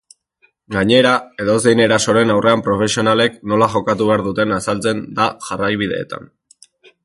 [0.75, 1.11] Gainera,
[1.43, 6.31] edozein erasoren aurrean profesionalek nola jokatu behar duten azaltzen da jarraibideetan.